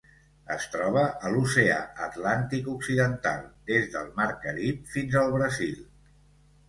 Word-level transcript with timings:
Es 0.53 0.63
troba 0.75 1.01
a 1.27 1.33
l'Oceà 1.33 1.75
Atlàntic 2.07 2.71
occidental: 2.73 3.43
des 3.71 3.87
del 3.97 4.09
Mar 4.19 4.31
Carib 4.47 4.93
fins 4.95 5.19
al 5.23 5.35
Brasil. 5.41 5.77